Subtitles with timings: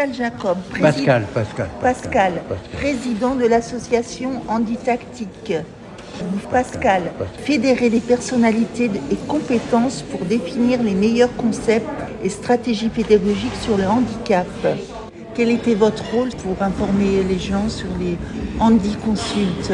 [0.00, 1.68] Pascal Jacob, Pascal, Pascal.
[1.82, 2.32] Pascal,
[2.72, 5.52] président de l'association Handitactique.
[6.50, 7.28] Pascal, Pascal.
[7.44, 11.86] fédérer les personnalités et compétences pour définir les meilleurs concepts
[12.24, 14.46] et stratégies pédagogiques sur le handicap.
[15.34, 18.16] Quel était votre rôle pour informer les gens sur les
[18.58, 19.72] handiconsultes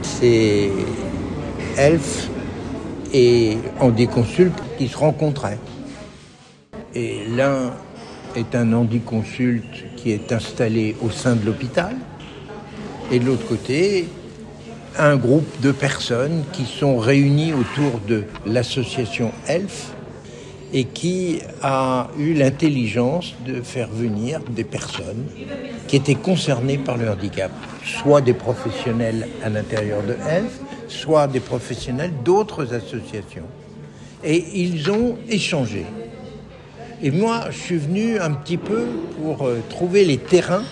[0.00, 0.70] C'est
[1.76, 2.30] Elf
[3.12, 5.58] et handiconsulte qui se rencontraient.
[6.94, 7.72] Et l'un
[8.36, 11.96] est un handiconsulte qui est installé au sein de l'hôpital.
[13.10, 14.06] Et de l'autre côté,
[14.98, 19.92] un groupe de personnes qui sont réunies autour de l'association Elf
[20.72, 25.24] et qui a eu l'intelligence de faire venir des personnes
[25.86, 27.50] qui étaient concernées par le handicap,
[27.84, 33.46] soit des professionnels à l'intérieur de Elf, soit des professionnels d'autres associations.
[34.22, 35.86] Et ils ont échangé.
[37.00, 38.86] Et moi, je suis venu un petit peu
[39.22, 40.64] pour euh, trouver les terrains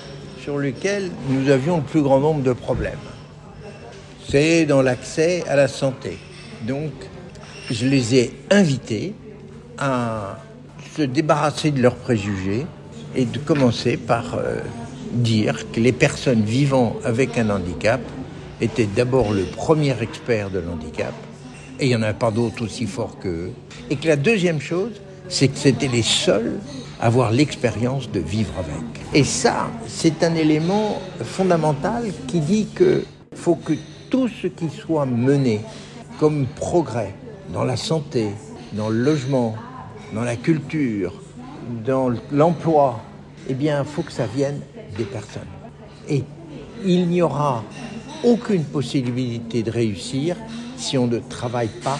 [0.42, 2.98] sur lesquels nous avions le plus grand nombre de problèmes.
[4.28, 6.18] C'est dans l'accès à la santé.
[6.66, 6.90] Donc,
[7.70, 9.14] je les ai invités
[9.78, 10.38] à
[10.96, 12.66] se débarrasser de leurs préjugés
[13.14, 14.58] et de commencer par euh,
[15.12, 18.00] dire que les personnes vivant avec un handicap
[18.60, 21.12] étaient d'abord le premier expert de l'handicap,
[21.78, 23.52] et il n'y en a pas d'autres aussi forts qu'eux,
[23.90, 26.58] et que la deuxième chose, c'est que c'était les seuls
[27.00, 28.84] à avoir l'expérience de vivre avec.
[29.14, 33.74] Et ça, c'est un élément fondamental qui dit que faut que
[34.10, 35.60] tout ce qui soit mené
[36.18, 37.14] comme progrès
[37.52, 38.28] dans la santé,
[38.72, 39.54] dans le logement,
[40.14, 41.12] dans la culture,
[41.84, 43.00] dans l'emploi,
[43.48, 44.60] eh bien, il faut que ça vienne
[44.96, 45.42] des personnes.
[46.08, 46.24] Et
[46.84, 47.64] il n'y aura
[48.24, 50.36] aucune possibilité de réussir
[50.76, 51.98] si on ne travaille pas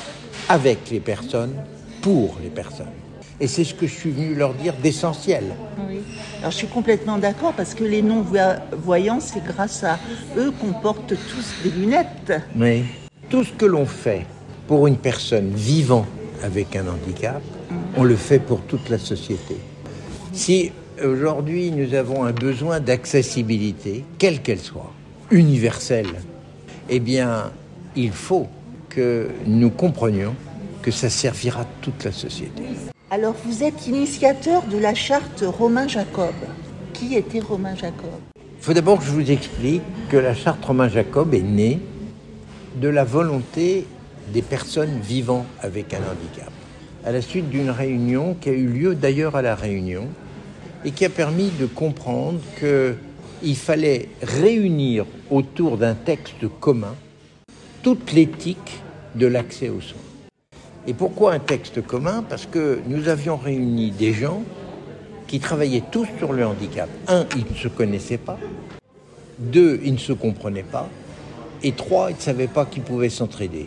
[0.49, 1.55] avec les personnes,
[2.03, 2.87] pour les personnes.
[3.41, 5.45] Et c'est ce que je suis venu leur dire d'essentiel.
[5.89, 6.01] Oui.
[6.39, 9.99] Alors je suis complètement d'accord parce que les non-voyants, c'est grâce à
[10.39, 12.33] eux qu'on porte tous des lunettes.
[12.55, 12.83] Mais
[13.29, 14.25] tout ce que l'on fait
[14.67, 16.07] pour une personne vivant
[16.43, 17.43] avec un handicap,
[17.97, 19.57] on le fait pour toute la société.
[20.33, 20.73] Si
[21.03, 24.93] aujourd'hui nous avons un besoin d'accessibilité, quelle qu'elle soit,
[25.31, 26.15] universelle,
[26.89, 27.51] eh bien,
[27.97, 28.47] il faut
[28.89, 30.35] que nous comprenions
[30.83, 32.63] que ça servira toute la société.
[33.09, 36.35] Alors vous êtes initiateur de la charte Romain Jacob.
[36.93, 38.11] Qui était Romain Jacob?
[38.37, 41.79] Il faut d'abord que je vous explique que la charte Romain Jacob est née
[42.81, 43.87] de la volonté
[44.35, 46.51] des personnes vivant avec un handicap,
[47.05, 50.09] à la suite d'une réunion qui a eu lieu d'ailleurs à la Réunion
[50.85, 56.97] et qui a permis de comprendre qu'il fallait réunir autour d'un texte commun
[57.85, 58.81] toute l'éthique
[59.15, 60.01] de l'accès aux soins.
[60.87, 62.25] Et pourquoi un texte commun?
[62.29, 64.43] Parce que nous avions réuni des gens
[65.27, 66.89] qui travaillaient tous sur le handicap.
[67.09, 68.39] Un, ils ne se connaissaient pas.
[69.39, 70.89] Deux, ils ne se comprenaient pas.
[71.63, 73.67] Et trois, ils ne savaient pas qu'ils pouvaient s'entraider.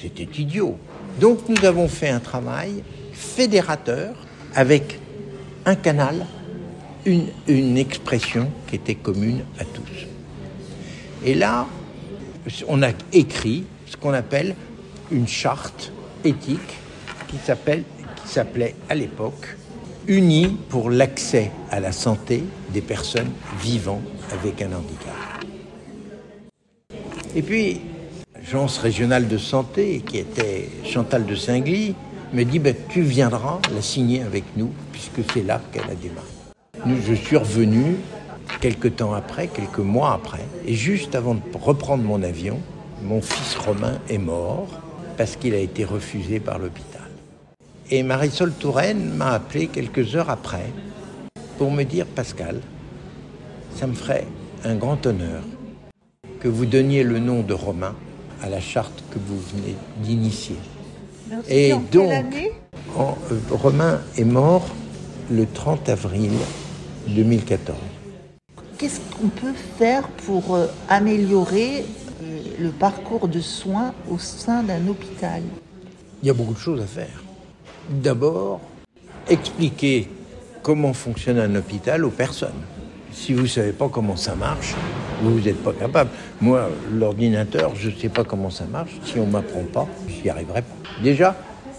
[0.00, 0.78] C'était idiot.
[1.20, 2.82] Donc nous avons fait un travail
[3.12, 4.14] fédérateur
[4.54, 4.98] avec
[5.66, 6.24] un canal,
[7.04, 10.06] une, une expression qui était commune à tous.
[11.24, 11.66] Et là,
[12.68, 14.54] on a écrit ce qu'on appelle
[15.10, 15.92] une charte
[16.34, 16.58] qui
[18.24, 19.56] s'appelait à l'époque
[20.06, 23.30] Unis pour l'accès à la santé des personnes
[23.60, 24.00] vivant
[24.32, 25.14] avec un handicap.
[27.36, 27.82] Et puis,
[28.34, 31.94] l'agence régionale de santé, qui était Chantal de Singly,
[32.32, 37.02] me dit ben, Tu viendras la signer avec nous, puisque c'est là qu'elle a démarré.
[37.06, 37.96] Je suis revenu
[38.62, 42.58] quelques temps après, quelques mois après, et juste avant de reprendre mon avion,
[43.02, 44.68] mon fils Romain est mort
[45.18, 47.02] parce qu'il a été refusé par l'hôpital.
[47.90, 50.66] Et Marisol Touraine m'a appelé quelques heures après
[51.58, 52.60] pour me dire Pascal,
[53.76, 54.26] ça me ferait
[54.64, 55.42] un grand honneur
[56.40, 57.94] que vous donniez le nom de Romain
[58.42, 60.56] à la charte que vous venez d'initier.
[61.48, 62.10] Et donc,
[62.96, 64.66] en- euh, Romain est mort
[65.30, 66.30] le 30 avril
[67.08, 67.76] 2014.
[68.78, 71.84] Qu'est-ce qu'on peut faire pour euh, améliorer
[72.58, 75.42] le parcours de soins au sein d'un hôpital
[76.22, 77.22] Il y a beaucoup de choses à faire.
[77.90, 78.60] D'abord,
[79.28, 80.08] expliquer
[80.62, 82.60] comment fonctionne un hôpital aux personnes.
[83.12, 84.74] Si vous ne savez pas comment ça marche,
[85.22, 86.10] vous n'êtes pas capable.
[86.40, 88.92] Moi, l'ordinateur, je ne sais pas comment ça marche.
[89.04, 91.02] Si on ne m'apprend pas, je n'y arriverai pas.
[91.02, 91.36] Déjà,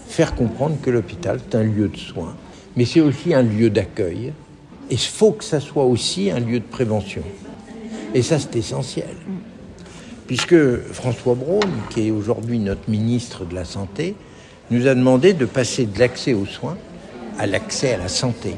[0.08, 2.34] faire comprendre que l'hôpital est un lieu de soins,
[2.76, 4.32] mais c'est aussi un lieu d'accueil.
[4.90, 7.22] Et il faut que ça soit aussi un lieu de prévention.
[8.12, 9.14] Et ça, c'est essentiel.
[10.30, 14.14] Puisque François Braun, qui est aujourd'hui notre ministre de la Santé,
[14.70, 16.78] nous a demandé de passer de l'accès aux soins
[17.36, 18.54] à l'accès à la santé.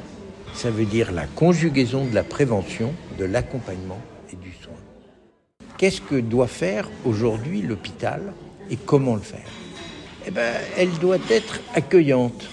[0.52, 4.74] Ça veut dire la conjugaison de la prévention, de l'accompagnement et du soin.
[5.78, 8.20] Qu'est-ce que doit faire aujourd'hui l'hôpital
[8.70, 9.48] et comment le faire?
[10.26, 12.50] Eh bien, elle doit être accueillante.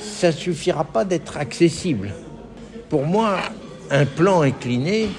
[0.00, 2.14] Ça ne suffira pas d'être accessible.
[2.88, 3.40] Pour moi,
[3.90, 5.10] un plan incliné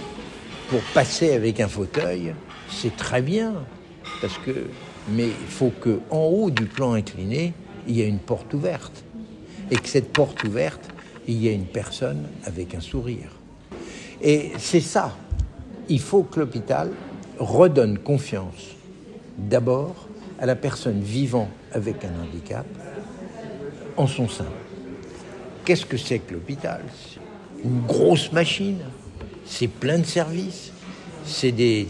[0.70, 2.34] pour passer avec un fauteuil,
[2.70, 3.54] c'est très bien.
[5.10, 7.54] Mais il faut qu'en haut du plan incliné,
[7.88, 9.04] il y ait une porte ouverte.
[9.72, 10.90] Et que cette porte ouverte,
[11.28, 13.30] il y ait une personne avec un sourire.
[14.22, 15.16] Et c'est ça.
[15.90, 16.92] Il faut que l'hôpital
[17.38, 18.76] redonne confiance
[19.38, 20.08] d'abord
[20.40, 22.66] à la personne vivant avec un handicap
[23.98, 24.48] en son sein.
[25.64, 26.82] Qu'est-ce que c'est que l'hôpital?
[27.64, 28.80] Une grosse machine,
[29.45, 30.71] c'est plein de services,
[31.25, 31.88] c'est des,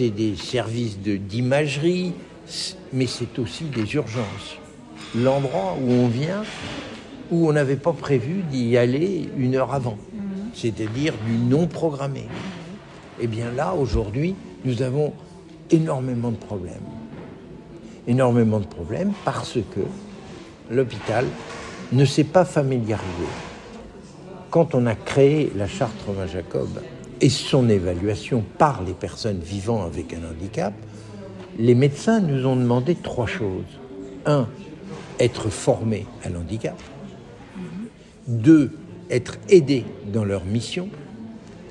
[0.00, 2.12] des services d'imagerie,
[2.92, 4.58] mais c'est aussi des urgences.
[5.14, 6.42] L'endroit où on vient,
[7.30, 9.98] où on n'avait pas prévu d'y aller une heure avant,
[10.54, 12.26] c'est-à-dire du non programmé.
[13.20, 15.12] Eh bien là, aujourd'hui, nous avons
[15.70, 16.74] énormément de problèmes.
[18.06, 19.80] Énormément de problèmes parce que
[20.70, 21.24] l'hôpital
[21.92, 23.06] ne s'est pas familiarisé.
[24.50, 26.68] Quand on a créé la charte Romain Jacob
[27.26, 30.72] et son évaluation par les personnes vivant avec un handicap,
[31.58, 33.64] les médecins nous ont demandé trois choses.
[34.26, 34.46] Un,
[35.18, 36.80] être formés à l'handicap
[38.28, 38.70] deux,
[39.10, 40.88] être aidés dans leur mission,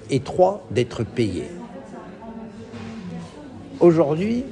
[0.10, 1.48] et trois, d'être payés.
[3.80, 4.44] Aujourd'hui,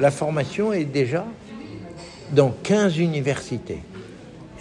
[0.00, 1.26] la formation est déjà
[2.32, 3.82] dans 15 universités.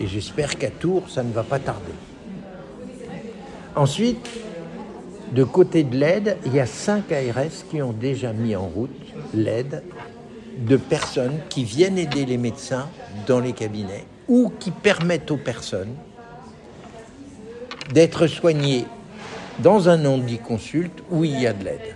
[0.01, 1.93] Et j'espère qu'à Tours, ça ne va pas tarder.
[3.77, 4.29] Ensuite,
[5.31, 8.91] de côté de l'aide, il y a 5 ARS qui ont déjà mis en route
[9.33, 9.83] l'aide
[10.57, 12.87] de personnes qui viennent aider les médecins
[13.27, 15.93] dans les cabinets ou qui permettent aux personnes
[17.93, 18.85] d'être soigné
[19.59, 20.05] dans un
[20.37, 21.95] consulte où il y a de l'aide.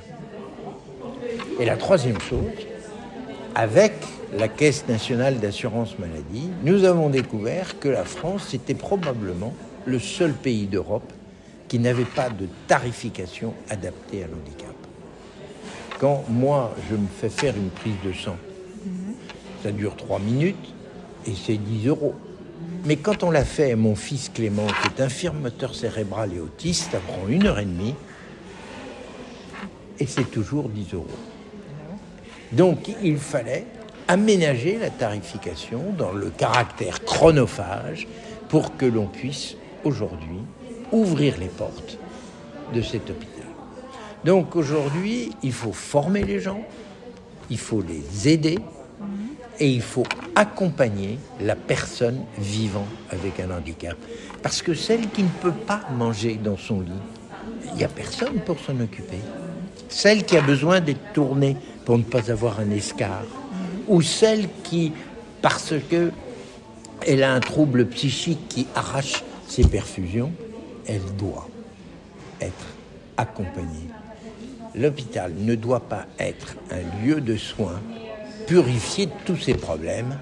[1.60, 2.44] Et la troisième chose,
[3.56, 3.94] avec
[4.38, 9.54] la Caisse nationale d'assurance maladie, nous avons découvert que la France était probablement
[9.86, 11.12] le seul pays d'Europe
[11.70, 14.76] qui n'avait pas de tarification adaptée à l'handicap.
[16.00, 18.38] Quand moi, je me fais faire une prise de sang,
[19.64, 20.74] ça dure trois minutes
[21.26, 22.16] et c'est 10 euros.
[22.86, 26.92] Mais quand on l'a fait, mon fils Clément, qui est infirme moteur cérébral et autiste,
[26.92, 27.96] ça prend une heure et demie.
[30.00, 31.08] Et c'est toujours 10 euros.
[32.52, 33.68] Donc il fallait
[34.08, 38.08] aménager la tarification dans le caractère chronophage
[38.48, 40.40] pour que l'on puisse aujourd'hui
[40.92, 41.98] ouvrir les portes
[42.74, 43.46] de cet hôpital.
[44.24, 46.62] Donc aujourd'hui, il faut former les gens,
[47.50, 48.60] il faut les aider,
[49.60, 50.06] et il faut
[50.36, 53.98] accompagner la personne vivant avec un handicap.
[54.42, 56.92] Parce que celle qui ne peut pas manger dans son lit,
[57.66, 59.20] il n'y a personne pour s'en occuper.
[59.90, 63.24] Celle qui a besoin d'être tournée pour ne pas avoir un escar,
[63.88, 64.94] ou celle qui,
[65.42, 66.12] parce que
[67.06, 70.32] elle a un trouble psychique qui arrache ses perfusions,
[70.90, 71.48] elle doit
[72.42, 72.66] être
[73.16, 73.90] accompagnée.
[74.76, 77.80] L'hôpital ne doit pas être un lieu de soins
[78.48, 80.18] purifier tous ces problèmes,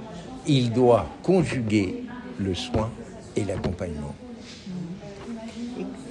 [0.45, 2.03] il doit conjuguer
[2.37, 2.89] le soin
[3.37, 4.13] et l'accompagnement.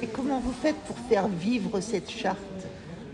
[0.02, 2.38] Et, comment vous faites pour faire vivre cette charte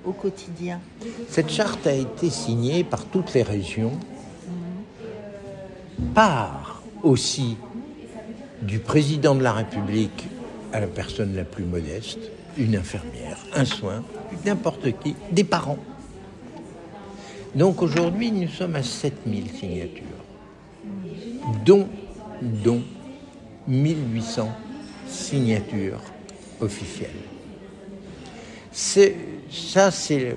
[0.05, 0.81] au quotidien?
[1.29, 3.99] Cette charte a été signée par toutes les régions,
[6.15, 7.57] par aussi
[8.61, 10.29] du président de la République
[10.73, 12.19] à la personne la plus modeste,
[12.57, 14.05] une infirmière, un soin,
[14.45, 15.79] n'importe qui, des parents.
[17.55, 20.03] Donc aujourd'hui, nous sommes à 7000 signatures,
[21.65, 21.89] dont,
[22.41, 22.83] dont
[23.69, 24.51] 1800
[25.07, 26.01] signatures
[26.61, 27.11] officielles.
[28.73, 30.37] Ça, c'est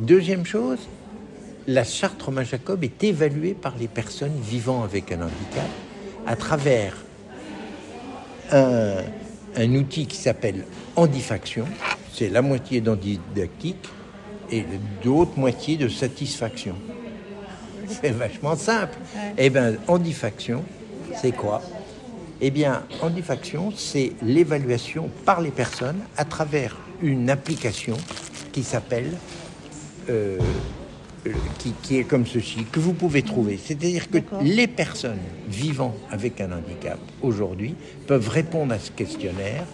[0.00, 0.80] deuxième chose.
[1.66, 5.70] La charte Romain Jacob est évaluée par les personnes vivant avec un handicap
[6.26, 6.96] à travers
[8.50, 8.96] un,
[9.56, 10.64] un outil qui s'appelle
[10.96, 11.66] Handifaction.
[12.12, 13.88] C'est la moitié d'handidactique
[14.50, 14.64] et
[15.02, 16.76] d'autres moitiés de satisfaction.
[17.88, 18.96] C'est vachement simple.
[19.36, 20.64] Eh bien, handifaction,
[21.20, 21.62] c'est quoi?
[22.40, 27.96] Eh bien, handifaction, c'est l'évaluation par les personnes à travers une application
[28.52, 29.12] qui s'appelle,
[30.08, 30.38] euh,
[31.58, 33.58] qui, qui est comme ceci, que vous pouvez trouver.
[33.62, 37.74] C'est-à-dire que les personnes vivant avec un handicap aujourd'hui
[38.06, 39.64] peuvent répondre à ce questionnaire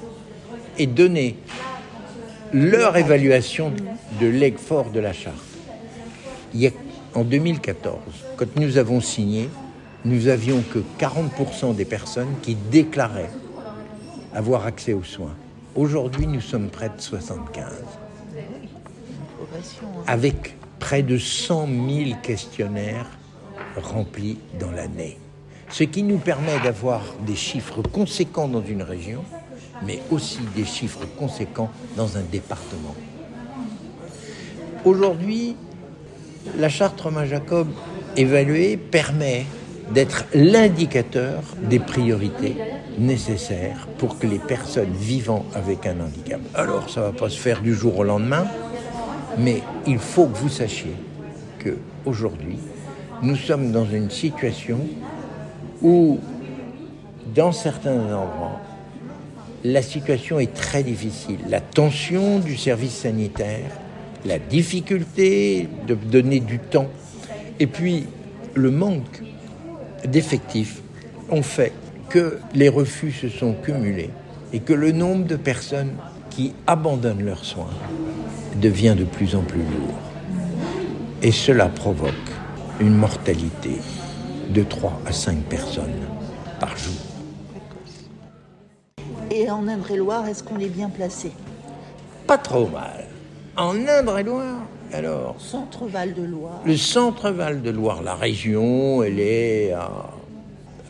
[0.78, 1.36] et donner
[2.52, 3.72] leur évaluation
[4.20, 5.36] de l'aigle fort de la charte.
[6.54, 6.70] Il y a,
[7.14, 7.98] en 2014,
[8.36, 9.48] quand nous avons signé,
[10.04, 13.30] nous avions que 40% des personnes qui déclaraient
[14.34, 15.34] avoir accès aux soins.
[15.74, 17.64] Aujourd'hui, nous sommes près de 75,
[19.36, 20.04] Progression, hein.
[20.06, 23.06] avec près de 100 000 questionnaires
[23.76, 25.18] remplis dans l'année.
[25.68, 29.22] Ce qui nous permet d'avoir des chiffres conséquents dans une région,
[29.86, 32.96] mais aussi des chiffres conséquents dans un département.
[34.84, 35.54] Aujourd'hui,
[36.58, 37.68] la charte Romain-Jacob
[38.16, 39.44] évaluée permet
[39.92, 42.56] d'être l'indicateur des priorités
[42.98, 46.40] nécessaires pour que les personnes vivant avec un handicap.
[46.54, 48.46] Alors, ça ne va pas se faire du jour au lendemain,
[49.42, 50.94] mais il faut que vous sachiez
[51.58, 52.58] que aujourd'hui,
[53.22, 54.78] nous sommes dans une situation
[55.82, 56.18] où,
[57.34, 58.60] dans certains endroits,
[59.64, 61.38] la situation est très difficile.
[61.48, 63.70] La tension du service sanitaire,
[64.24, 66.88] la difficulté de donner du temps,
[67.58, 68.06] et puis
[68.54, 69.22] le manque
[70.06, 70.82] d'effectifs
[71.30, 71.72] ont fait
[72.08, 74.10] que les refus se sont cumulés
[74.52, 75.92] et que le nombre de personnes
[76.30, 77.70] qui abandonnent leurs soins
[78.56, 79.94] devient de plus en plus lourd.
[81.22, 82.14] Et cela provoque
[82.80, 83.80] une mortalité
[84.48, 86.00] de 3 à 5 personnes
[86.58, 86.94] par jour.
[89.30, 91.30] Et en Indre-et-Loire, est-ce qu'on est bien placé?
[92.26, 93.06] Pas trop mal.
[93.56, 96.60] En Indre-et-Loire, alors, Centre Val-de-Loire.
[96.64, 100.10] le centre Val-de-Loire, la région, elle est à-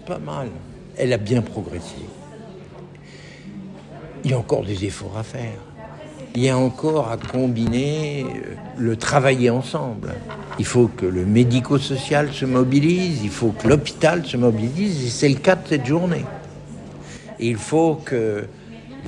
[0.07, 0.49] pas mal.
[0.97, 1.97] Elle a bien progressé.
[4.25, 5.59] Il y a encore des efforts à faire.
[6.37, 10.15] Il y a encore à combiner euh, le travailler ensemble.
[10.61, 15.29] Il faut que le médico-social se mobilise, il faut que l'hôpital se mobilise, et c'est
[15.29, 16.25] le cas de cette journée.
[17.41, 18.45] Il faut que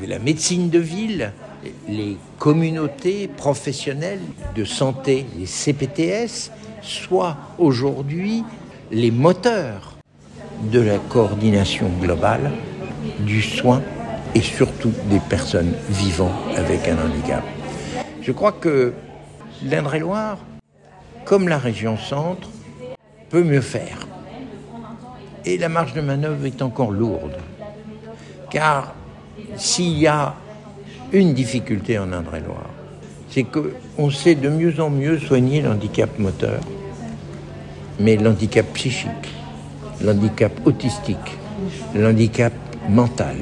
[0.04, 1.32] la médecine de ville,
[1.88, 4.22] les communautés professionnelles
[4.56, 6.50] de santé, les CPTS,
[6.82, 8.42] soient aujourd'hui
[8.90, 9.96] les moteurs
[10.72, 12.50] de la coordination globale
[13.20, 13.82] du soin
[14.34, 17.42] et surtout des personnes vivant avec un handicap.
[18.20, 18.92] Je crois que
[19.64, 20.38] l'Indre-et-Loire,
[21.24, 22.48] comme la région centre,
[23.28, 24.06] peut mieux faire.
[25.44, 27.36] Et la marge de manœuvre est encore lourde.
[28.50, 28.94] Car
[29.56, 30.34] s'il y a
[31.12, 32.70] une difficulté en Indre-et-Loire,
[33.28, 36.60] c'est qu'on sait de mieux en mieux soigner l'handicap moteur,
[37.98, 39.34] mais l'handicap psychique,
[40.02, 41.38] l'handicap autistique,
[41.94, 42.52] l'handicap
[42.88, 43.36] mental,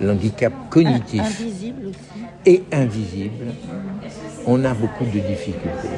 [0.00, 2.24] l'handicap cognitif Invisible aussi.
[2.44, 3.46] et invisible,
[4.46, 5.88] on a beaucoup de difficultés.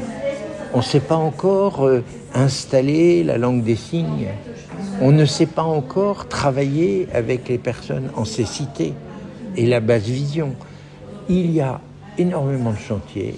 [0.75, 4.28] On ne sait pas encore euh, installer la langue des signes.
[5.00, 8.93] On ne sait pas encore travailler avec les personnes en cécité
[9.57, 10.55] et la basse vision.
[11.28, 11.81] Il y a
[12.19, 13.37] énormément de chantiers.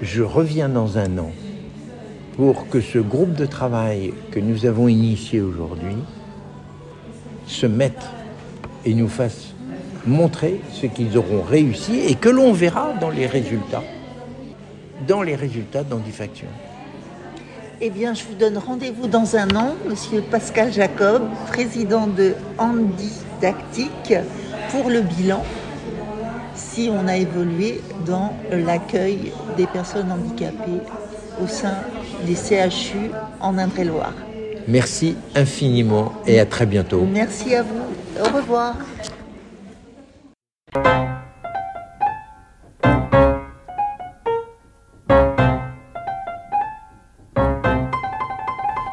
[0.00, 1.30] Je reviens dans un an
[2.36, 5.96] pour que ce groupe de travail que nous avons initié aujourd'hui
[7.46, 8.04] se mette
[8.84, 9.54] et nous fasse
[10.06, 13.82] montrer ce qu'ils auront réussi et que l'on verra dans les résultats,
[15.06, 16.48] dans les résultats d'Handifaction.
[17.80, 24.14] Eh bien, je vous donne rendez-vous dans un an, Monsieur Pascal Jacob, président de Handidactique,
[24.70, 25.44] pour le bilan,
[26.54, 30.80] si on a évolué dans l'accueil des personnes handicapées
[31.42, 31.74] au sein
[32.26, 33.10] des CHU
[33.40, 34.14] en Indre-et-Loire.
[34.66, 37.06] Merci infiniment et à très bientôt.
[37.12, 37.84] Merci à vous.
[38.20, 38.74] Au revoir.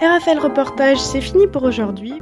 [0.04, 2.20] RFL Reportage, c'est fini pour aujourd'hui.